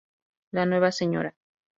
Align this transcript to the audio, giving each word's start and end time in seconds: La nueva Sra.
La 0.49 0.65
nueva 0.65 0.91
Sra. 0.91 1.35